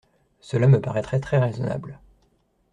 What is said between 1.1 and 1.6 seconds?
très